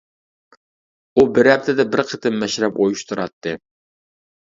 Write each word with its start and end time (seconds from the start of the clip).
ئۇ 1.21 1.25
بىر 1.35 1.49
ھەپتىدە 1.51 1.85
بىر 1.95 2.03
قېتىم 2.13 2.39
مەشرەپ 2.45 2.81
ئۇيۇشتۇراتتى. 2.81 3.55